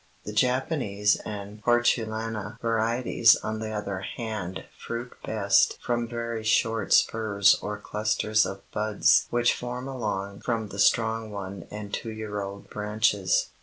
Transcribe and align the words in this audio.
The 0.23 0.33
Japanese 0.33 1.17
and 1.25 1.61
Hortulana 1.63 2.57
varieties 2.59 3.35
on 3.35 3.59
the 3.59 3.69
other 3.69 3.99
hand 3.99 4.63
fruit 4.75 5.13
best 5.23 5.77
from 5.79 6.07
very 6.07 6.43
short 6.43 6.91
spurs 6.91 7.53
or 7.61 7.77
clusters 7.77 8.43
of 8.43 8.63
buds 8.71 9.27
which 9.29 9.53
form 9.53 9.87
along 9.87 10.39
from 10.41 10.69
the 10.69 10.79
strong 10.79 11.29
one 11.29 11.67
and 11.69 11.93
two 11.93 12.09
year 12.09 12.41
old 12.41 12.67
branches. 12.71 13.49